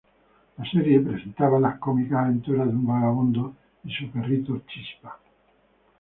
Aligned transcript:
La 0.57 0.65
serie 0.67 0.99
presentaba 0.99 1.59
las 1.59 1.77
cómicas 1.77 2.21
aventuras 2.25 2.65
de 2.67 2.73
un 2.73 2.87
vagabundo 2.87 3.53
y 3.83 3.93
su 3.93 4.09
perrito 4.09 4.59
Chispa. 4.65 5.19